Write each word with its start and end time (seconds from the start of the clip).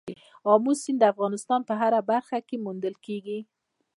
آمو 0.53 0.71
سیند 0.81 0.99
د 1.01 1.03
افغانستان 1.13 1.61
په 1.69 1.73
هره 1.81 1.99
برخه 2.11 2.37
کې 2.47 2.55
موندل 2.65 2.95
کېږي. 3.05 3.39